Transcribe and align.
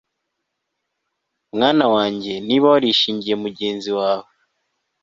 mwana 1.55 1.85
wanjye, 1.95 2.33
niba 2.47 2.67
warishingiye 2.73 3.35
mugenzi 3.43 3.89
wawe 3.99 4.29